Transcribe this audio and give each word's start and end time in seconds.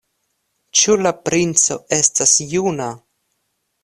Ĉu 0.79 0.95
la 1.01 1.11
princo 1.29 1.77
estas 1.97 2.33
juna? 2.55 2.89